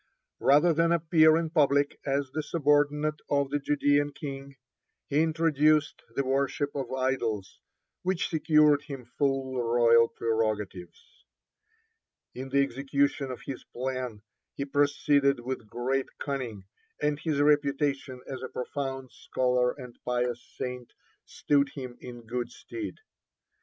Rather 0.39 0.73
than 0.73 0.91
appear 0.91 1.37
in 1.37 1.51
public 1.51 1.99
as 2.07 2.31
the 2.31 2.41
subordinate 2.41 3.19
of 3.29 3.51
the 3.51 3.59
Judean 3.59 4.11
king, 4.13 4.55
he 5.05 5.21
introduced 5.21 6.01
the 6.15 6.25
worship 6.25 6.71
of 6.73 6.91
idols, 6.91 7.59
which 8.01 8.27
secured 8.27 8.81
him 8.81 9.05
full 9.05 9.61
royal 9.63 10.07
prerogatives. 10.07 11.05
In 12.33 12.49
the 12.49 12.63
execution 12.63 13.29
of 13.29 13.41
his 13.45 13.63
plan 13.65 14.23
he 14.55 14.65
proceeded 14.65 15.39
with 15.41 15.67
great 15.69 16.09
cunning, 16.17 16.63
and 16.99 17.19
his 17.19 17.39
reputation 17.39 18.21
as 18.25 18.41
a 18.41 18.49
profound 18.49 19.11
scholar 19.11 19.71
and 19.77 19.99
pious 20.03 20.41
saint 20.57 20.93
stood 21.25 21.69
him 21.75 21.95
in 21.99 22.25
good 22.25 22.49
stead. 22.49 22.95